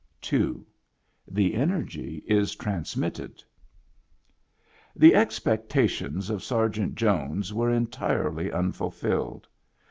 II. 0.33 0.63
The 1.27 1.53
Energy 1.53 2.23
is 2.25 2.55
TRANSMrrrED 2.55 3.43
The 4.95 5.13
expectations 5.13 6.31
of 6.31 6.43
Sergeant 6.43 6.95
Jones 6.95 7.53
were 7.53 7.69
en 7.69 7.85
tirely 7.85 8.51
unfulfilled. 8.51 9.47